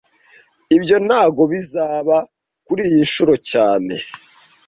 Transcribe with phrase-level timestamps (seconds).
[0.75, 2.15] Ibyo ntago bizaba
[2.65, 3.93] kuriyi nshuro cyane